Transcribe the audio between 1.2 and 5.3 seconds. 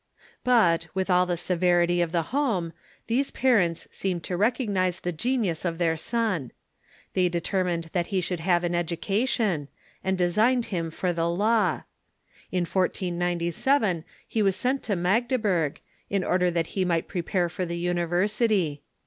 the severity of the home, these parents seemed to recognize the